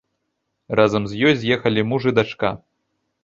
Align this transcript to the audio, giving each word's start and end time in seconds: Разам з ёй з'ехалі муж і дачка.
Разам 0.79 1.03
з 1.11 1.19
ёй 1.27 1.33
з'ехалі 1.41 1.85
муж 1.91 2.09
і 2.13 2.17
дачка. 2.21 2.49